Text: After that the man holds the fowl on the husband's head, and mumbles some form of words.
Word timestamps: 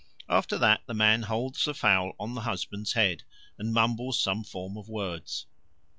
After 0.27 0.57
that 0.57 0.81
the 0.87 0.95
man 0.95 1.21
holds 1.21 1.63
the 1.65 1.75
fowl 1.75 2.13
on 2.19 2.33
the 2.33 2.41
husband's 2.41 2.93
head, 2.93 3.21
and 3.59 3.71
mumbles 3.71 4.19
some 4.19 4.43
form 4.43 4.75
of 4.75 4.89
words. 4.89 5.45